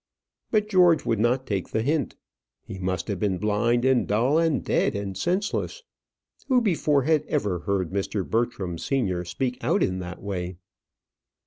But 0.49 0.67
George 0.67 1.05
would 1.05 1.19
not 1.19 1.45
take 1.45 1.69
the 1.69 1.83
hint. 1.83 2.15
He 2.63 2.79
must 2.79 3.07
have 3.07 3.19
been 3.19 3.37
blind 3.37 3.85
and 3.85 4.07
dull, 4.07 4.39
and 4.39 4.65
dead 4.65 4.95
and 4.95 5.15
senseless. 5.15 5.83
Who 6.47 6.59
before 6.59 7.03
had 7.03 7.23
ever 7.27 7.59
heard 7.59 7.91
Mr. 7.91 8.27
Bertram 8.27 8.79
senior 8.79 9.23
speak 9.25 9.63
out 9.63 9.83
in 9.83 9.99
that 9.99 10.19
way? 10.19 10.55